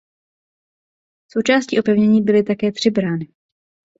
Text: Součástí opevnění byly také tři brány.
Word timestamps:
Součástí 1.27 1.79
opevnění 1.79 2.21
byly 2.21 2.43
také 2.43 2.71
tři 2.71 2.89
brány. 2.89 3.27